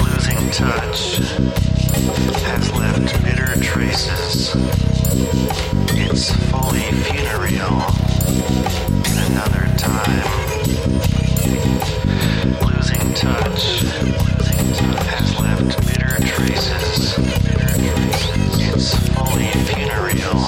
Losing 0.00 0.50
touch 0.50 1.18
has 2.42 2.72
left 2.72 3.22
bitter 3.22 3.60
traces. 3.60 4.93
It's 5.16 6.32
fully 6.50 6.82
funereal 7.04 7.76
in 9.04 9.16
another 9.30 9.64
time. 9.78 10.26
Losing 12.60 13.14
touch 13.14 13.62
has 15.06 15.38
left 15.38 15.86
bitter 15.86 16.16
traces. 16.26 17.14
It's 18.58 18.94
fully 19.14 19.50
funereal 19.68 20.40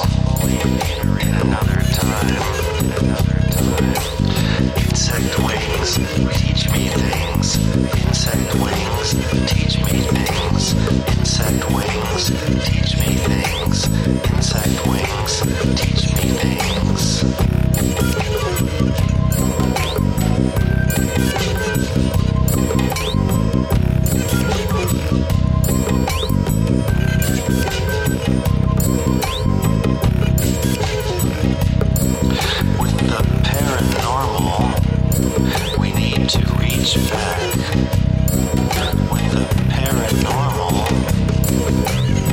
in 1.21 1.35
another 1.47 1.81
time. 1.93 3.36
Insect 3.57 5.39
wings 5.39 5.95
teach 6.39 6.71
me 6.73 6.89
things. 6.89 7.57
Insect 8.05 8.55
wings 8.55 9.11
teach 9.51 9.79
me 9.85 9.99
things. 10.13 10.75
Insect 11.17 11.71
wings 11.71 12.25
teach 12.67 12.93
me 12.99 13.15
things. 13.17 13.89
Insect 14.31 14.87
wings 14.87 15.35
teach 15.81 16.03
me 16.17 16.29
things. 16.39 17.25
With 32.81 32.97
the 33.09 33.23
paranormal, 33.43 34.59
we 35.79 35.89
need 35.93 36.29
to 36.29 36.39
reach 36.55 36.95
back. 37.11 37.41
With 39.11 39.33
the 39.33 39.47
paranormal, 39.69 40.75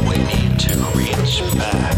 we 0.08 0.16
need 0.18 0.60
to 0.60 0.74
reach 0.98 1.42
back. 1.58 1.98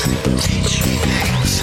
teach 0.00 0.86
me 0.86 0.96
things. 0.96 1.62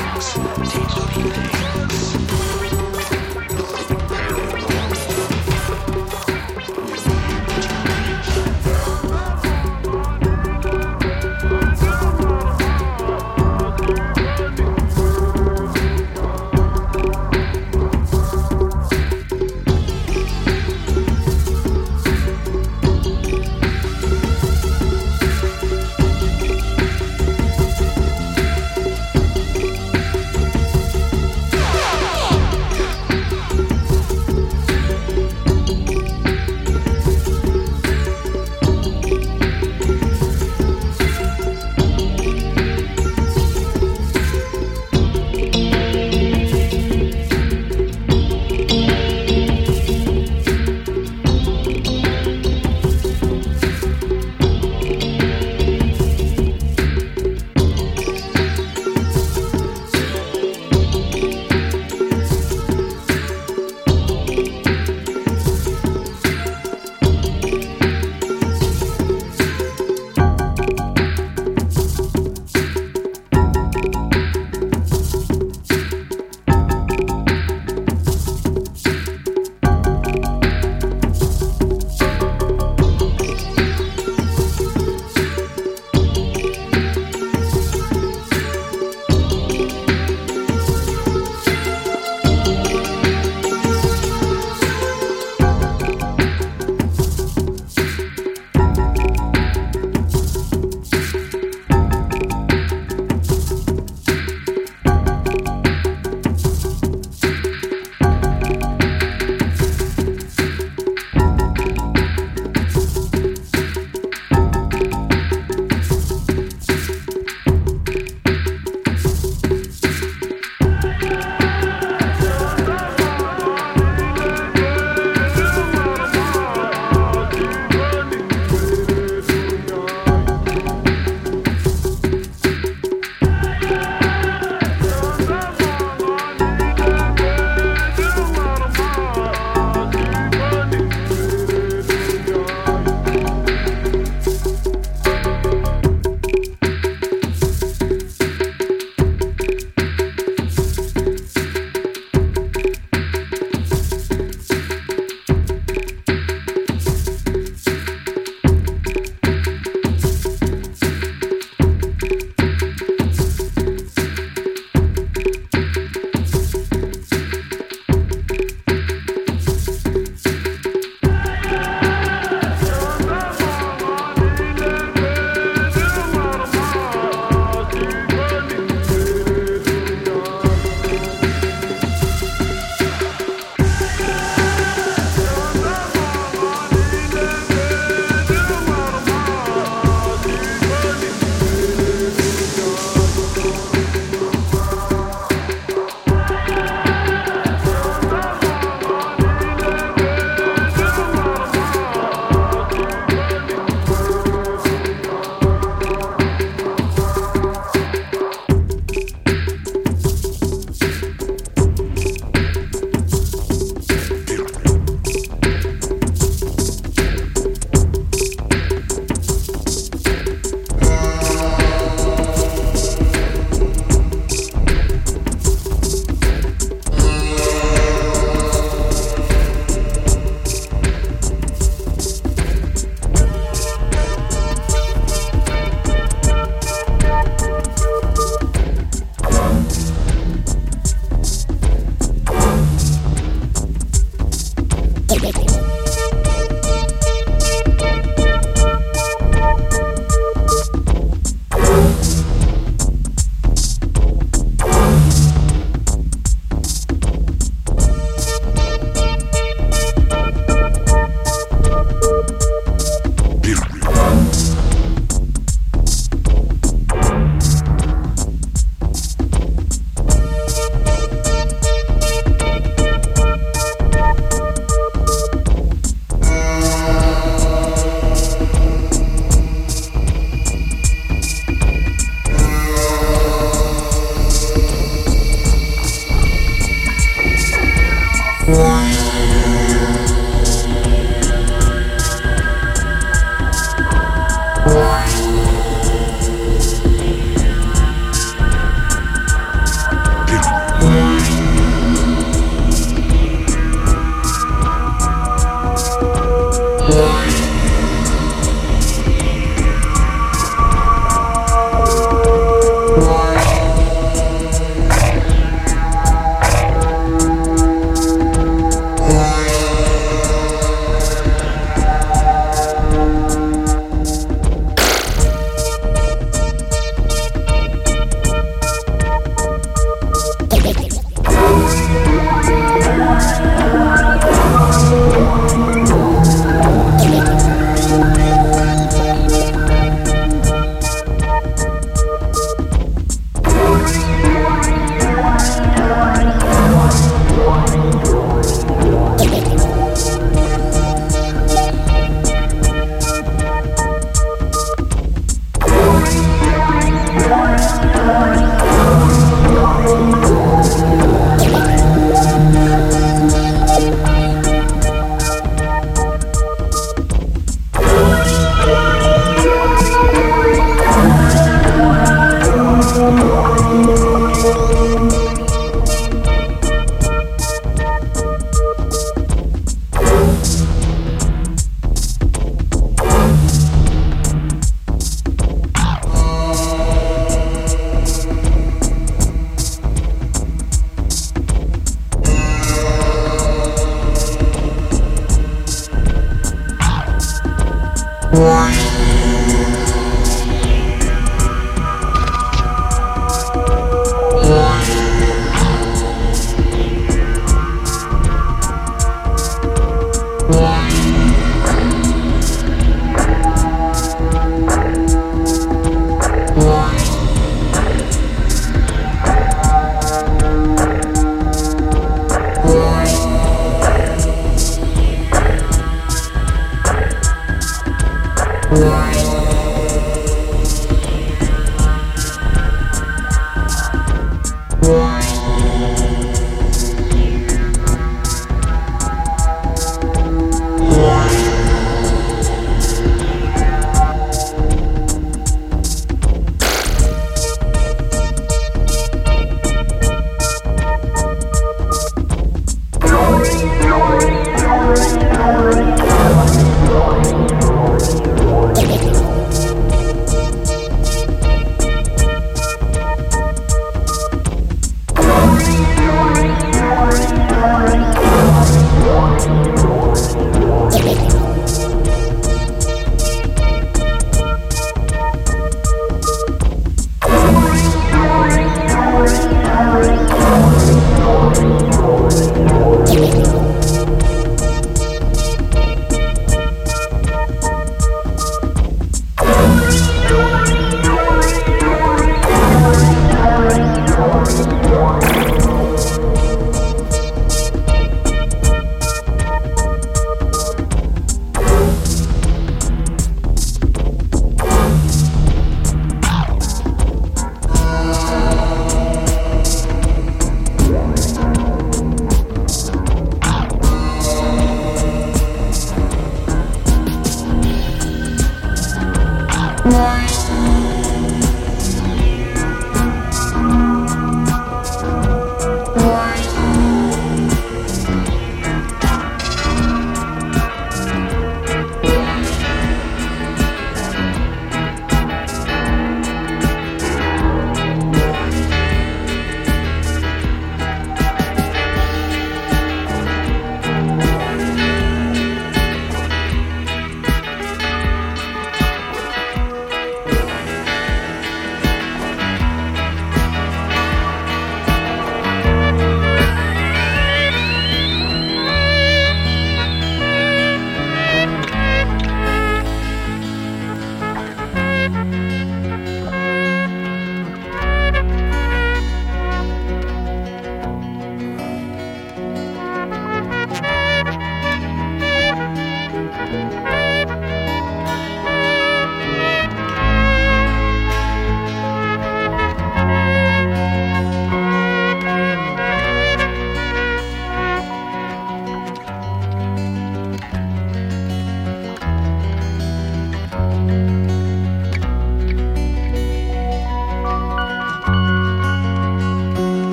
teach 0.21 0.37
me 0.59 1.90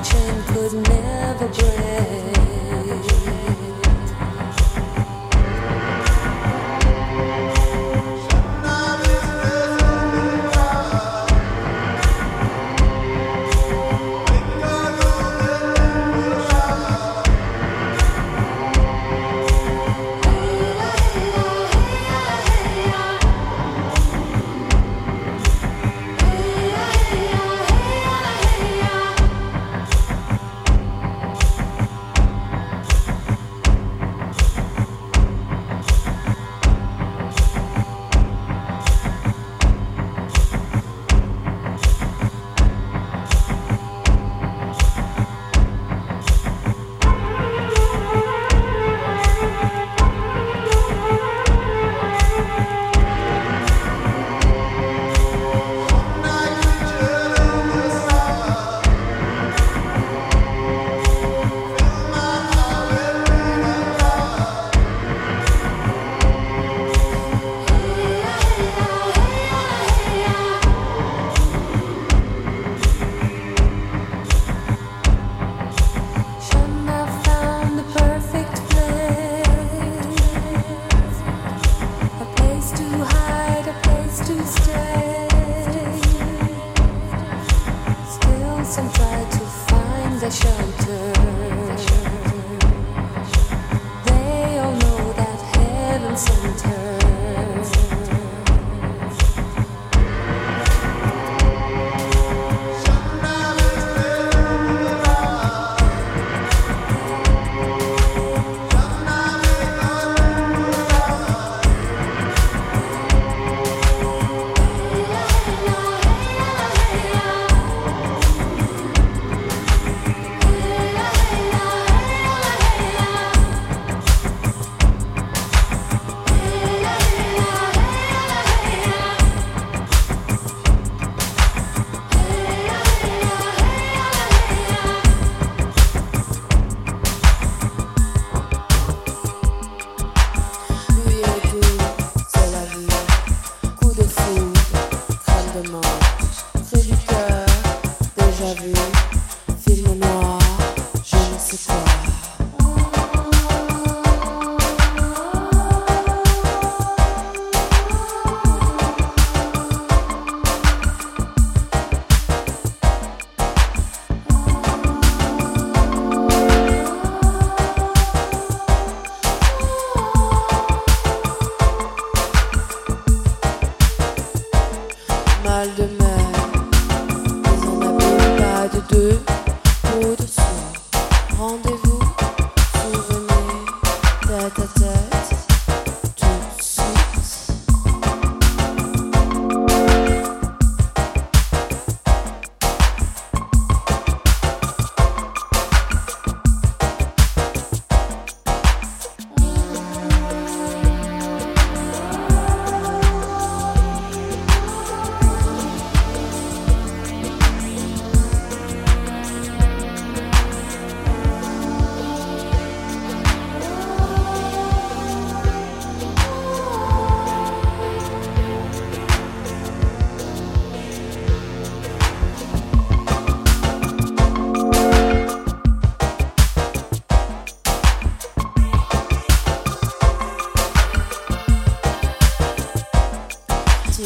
watching 0.00 0.42
couldn't 0.44 0.99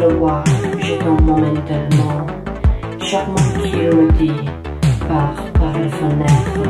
le 0.00 0.14
vois, 0.14 0.44
je 0.80 0.94
tombe 0.94 1.20
momentanément. 1.22 2.26
Qu'il 3.00 3.88
me 3.96 4.12
dit 4.12 4.32
part 5.08 5.34
par 5.54 5.72
la 5.72 5.88
fenêtre. 5.88 6.60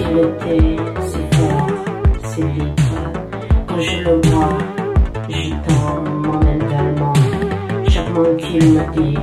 Il 0.00 0.18
était 0.18 0.76
si 1.06 1.18
fort, 1.36 1.70
si 2.24 2.42
libre. 2.42 2.74
Quand 3.66 3.80
je 3.80 3.98
le 4.04 4.20
vois, 4.28 4.58
je 5.28 5.50
tombe 5.50 6.26
momentanément. 6.26 7.12
Mot 8.14 8.34
qu'il 8.36 8.72
me 8.72 8.92
dit 8.92 9.18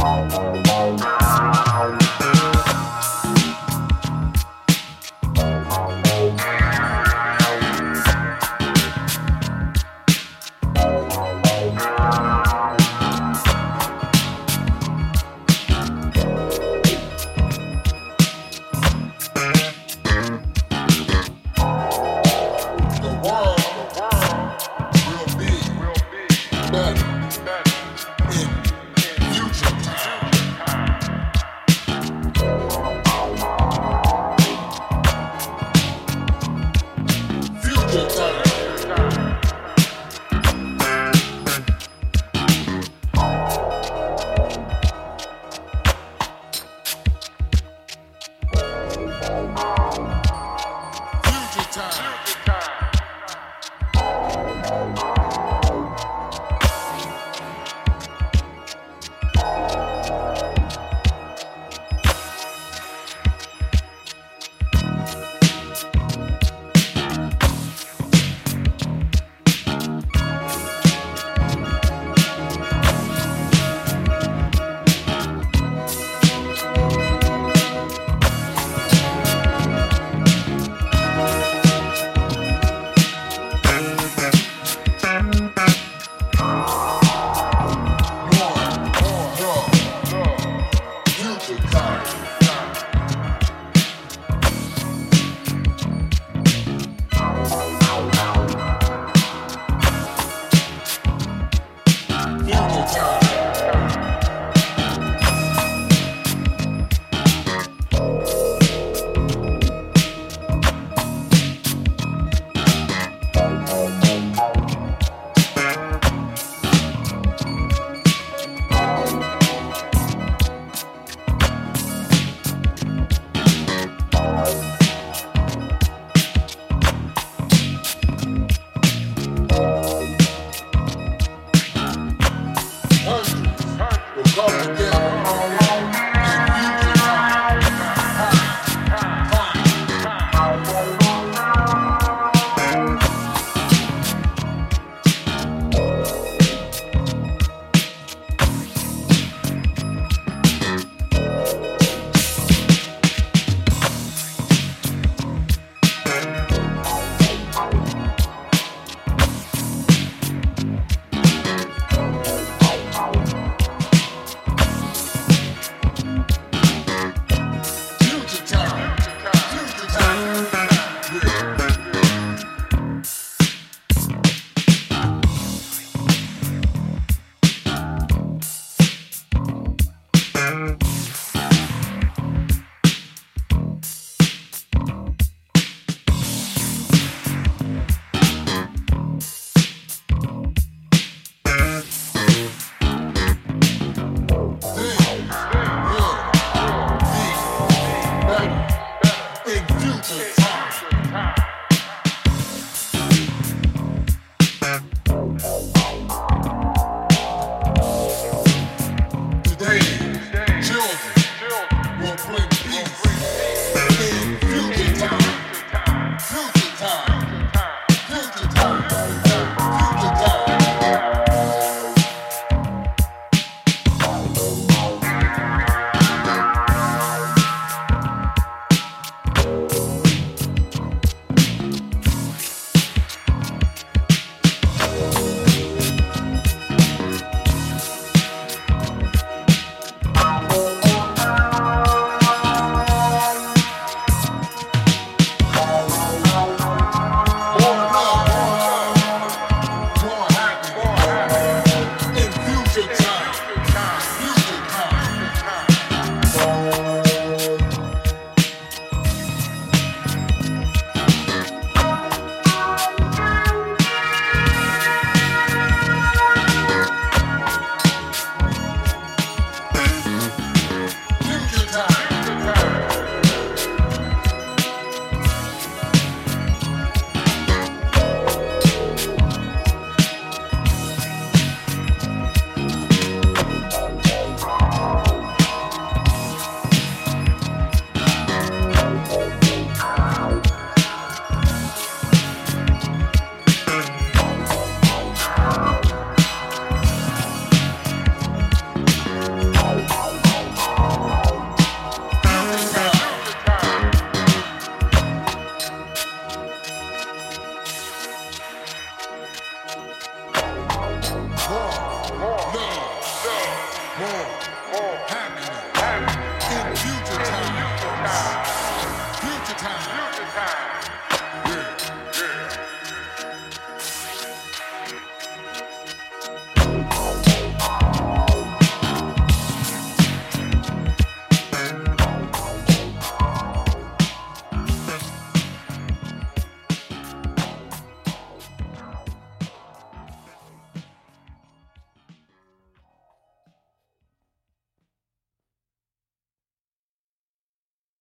Today, 0.00 0.49